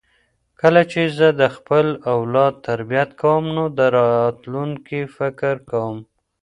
[0.61, 5.97] کله چې زه د خپل اولاد تربیت کوم نو د راتلونکي فکر کوم.